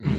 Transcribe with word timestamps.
Einen 0.00 0.10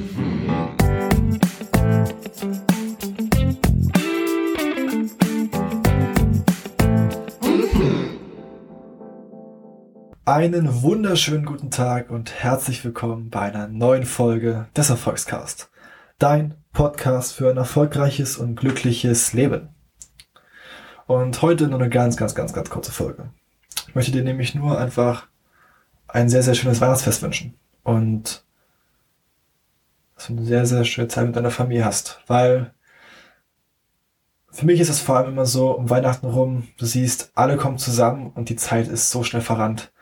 wunderschönen 10.82 11.46
guten 11.46 11.70
Tag 11.70 12.10
und 12.10 12.30
herzlich 12.30 12.84
willkommen 12.84 13.30
bei 13.30 13.40
einer 13.40 13.68
neuen 13.68 14.04
Folge 14.04 14.68
des 14.76 14.90
Erfolgscast. 14.90 15.70
Dein 16.18 16.56
Podcast 16.74 17.32
für 17.32 17.48
ein 17.48 17.56
erfolgreiches 17.56 18.36
und 18.36 18.56
glückliches 18.56 19.32
Leben. 19.32 19.70
Und 21.06 21.40
heute 21.40 21.68
nur 21.68 21.80
eine 21.80 21.88
ganz, 21.88 22.18
ganz, 22.18 22.34
ganz, 22.34 22.52
ganz 22.52 22.68
kurze 22.68 22.92
Folge. 22.92 23.30
Ich 23.88 23.94
möchte 23.94 24.12
dir 24.12 24.24
nämlich 24.24 24.54
nur 24.54 24.78
einfach 24.78 25.28
ein 26.06 26.28
sehr, 26.28 26.42
sehr 26.42 26.54
schönes 26.54 26.82
Weihnachtsfest 26.82 27.22
wünschen. 27.22 27.54
Und 27.82 28.44
eine 30.30 30.44
sehr, 30.44 30.66
sehr 30.66 30.84
schöne 30.84 31.08
Zeit 31.08 31.26
mit 31.26 31.36
deiner 31.36 31.50
Familie 31.50 31.84
hast. 31.84 32.22
Weil 32.26 32.72
für 34.50 34.66
mich 34.66 34.80
ist 34.80 34.88
es 34.88 35.00
vor 35.00 35.16
allem 35.16 35.30
immer 35.32 35.46
so, 35.46 35.72
um 35.72 35.90
Weihnachten 35.90 36.26
rum, 36.26 36.68
du 36.78 36.86
siehst, 36.86 37.32
alle 37.34 37.56
kommen 37.56 37.78
zusammen 37.78 38.30
und 38.30 38.48
die 38.48 38.56
Zeit 38.56 38.88
ist 38.88 39.10
so 39.10 39.22
schnell 39.22 39.42
verrannt. 39.42 39.92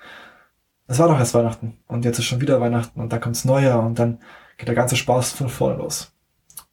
Es 0.87 0.99
war 0.99 1.09
doch 1.09 1.19
erst 1.19 1.35
Weihnachten 1.35 1.79
und 1.87 2.05
jetzt 2.05 2.19
ist 2.19 2.25
schon 2.25 2.41
wieder 2.41 2.61
Weihnachten 2.61 3.01
und 3.01 3.13
dann 3.13 3.21
kommt's 3.21 3.45
Neujahr 3.45 3.85
und 3.85 3.99
dann 3.99 4.21
geht 4.57 4.69
der 4.69 4.75
ganze 4.75 4.97
Spaß 4.97 5.33
von 5.33 5.49
vorne 5.49 5.77
los. 5.77 6.13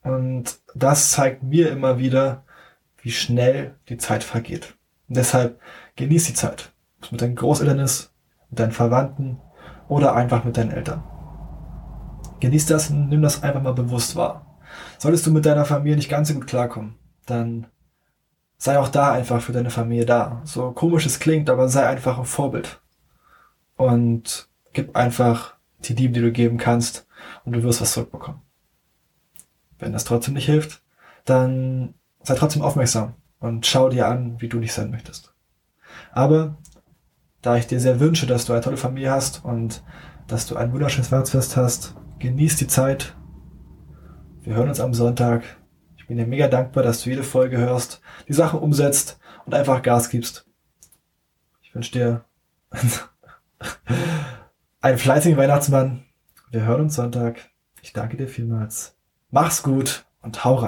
Und 0.04 0.60
das 0.74 1.12
zeigt 1.12 1.44
mir 1.44 1.70
immer 1.70 2.00
wieder, 2.00 2.44
wie 3.02 3.12
schnell 3.12 3.76
die 3.90 3.98
Zeit 3.98 4.24
vergeht. 4.24 4.76
Und 5.08 5.18
deshalb 5.18 5.60
genieß 5.96 6.26
die 6.26 6.34
Zeit. 6.34 6.72
Mit 7.12 7.22
deinen 7.22 7.36
Großeltern 7.36 7.80
ist, 7.80 8.14
mit 8.50 8.60
deinen 8.60 8.72
Verwandten 8.72 9.40
oder 9.88 10.16
einfach 10.16 10.44
mit 10.44 10.58
deinen 10.58 10.72
Eltern. 10.72 11.04
Genieß 12.40 12.66
das 12.66 12.90
und 12.90 13.10
nimm 13.10 13.22
das 13.22 13.44
einfach 13.44 13.62
mal 13.62 13.74
bewusst 13.74 14.16
wahr. 14.16 14.60
Solltest 14.98 15.26
du 15.26 15.32
mit 15.32 15.46
deiner 15.46 15.66
Familie 15.66 15.96
nicht 15.96 16.10
ganz 16.10 16.28
so 16.28 16.34
gut 16.34 16.48
klarkommen, 16.48 16.96
dann 17.26 17.68
sei 18.58 18.80
auch 18.80 18.90
da 18.90 19.12
einfach 19.12 19.42
für 19.42 19.52
deine 19.52 19.70
Familie 19.70 20.06
da. 20.06 20.42
So 20.44 20.72
komisch 20.72 21.06
es 21.06 21.20
klingt, 21.20 21.50
aber 21.50 21.70
sei 21.70 21.88
einfach 21.88 22.18
ein 22.18 22.26
Vorbild. 22.26 22.82
Und 23.76 24.50
gib 24.74 24.96
einfach 24.96 25.56
die 25.80 25.94
Liebe, 25.94 26.14
die 26.14 26.22
du 26.22 26.32
geben 26.32 26.58
kannst 26.58 27.08
und 27.44 27.54
du 27.54 27.64
wirst 27.64 27.82
was 27.82 27.94
zurückbekommen. 27.94 28.42
Wenn 29.80 29.94
das 29.94 30.06
trotzdem 30.06 30.34
nicht 30.34 30.46
hilft, 30.46 30.82
dann 31.26 31.94
sei 32.24 32.36
trotzdem 32.36 32.62
aufmerksam 32.62 33.14
und 33.40 33.66
schau 33.66 33.90
dir 33.90 34.08
an, 34.08 34.40
wie 34.42 34.48
du 34.48 34.58
nicht 34.60 34.74
sein 34.74 34.92
möchtest. 34.92 35.34
Aber 36.12 36.58
da 37.42 37.58
ich 37.58 37.68
dir 37.68 37.80
sehr 37.80 38.00
wünsche, 38.00 38.26
dass 38.26 38.46
du 38.46 38.54
eine 38.54 38.62
tolle 38.62 38.78
Familie 38.78 39.12
hast 39.12 39.44
und 39.44 39.84
dass 40.28 40.48
du 40.48 40.56
ein 40.56 40.74
wunderschönes 40.74 41.12
Weihnachtsfest 41.12 41.58
hast, 41.58 41.96
genieß 42.20 42.58
die 42.58 42.68
Zeit. 42.68 43.16
Wir 44.42 44.56
hören 44.56 44.70
uns 44.70 44.80
am 44.80 44.94
Sonntag. 44.94 45.44
Ich 45.98 46.08
bin 46.08 46.18
dir 46.18 46.28
mega 46.28 46.48
dankbar, 46.48 46.84
dass 46.84 47.02
du 47.02 47.10
jede 47.10 47.24
Folge 47.24 47.58
hörst, 47.58 48.02
die 48.28 48.34
Sachen 48.34 48.60
umsetzt 48.60 49.20
und 49.46 49.54
einfach 49.54 49.82
Gas 49.82 50.10
gibst. 50.10 50.48
Ich 51.64 51.74
wünsche 51.74 51.92
dir 51.92 52.26
einen 54.82 54.98
fleißigen 54.98 55.38
Weihnachtsmann. 55.38 56.06
Wir 56.52 56.64
hören 56.64 56.82
uns 56.82 56.96
Sonntag. 56.96 57.50
Ich 57.82 57.94
danke 57.94 58.18
dir 58.18 58.28
vielmals. 58.28 58.96
Mach's 59.32 59.64
gut 59.64 60.06
und 60.22 60.44
hau 60.46 60.56
rein. 60.56 60.64